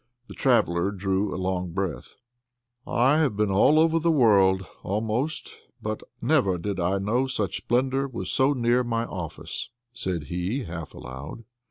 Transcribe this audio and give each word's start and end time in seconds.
The 0.27 0.33
traveller 0.33 0.89
drew 0.89 1.31
a 1.31 1.37
long 1.37 1.73
breath. 1.73 2.15
"I 2.87 3.19
have 3.19 3.37
been 3.37 3.51
over 3.51 3.99
the 3.99 4.09
world, 4.09 4.65
almost, 4.81 5.49
but 5.79 6.01
never 6.19 6.57
did 6.57 6.79
I 6.79 6.97
know 6.97 7.27
such 7.27 7.57
splendor 7.57 8.07
was 8.07 8.31
so 8.31 8.53
near 8.53 8.83
my 8.83 9.05
office," 9.05 9.69
said 9.93 10.23
he, 10.23 10.63
half 10.63 10.95
aloud. 10.95 11.43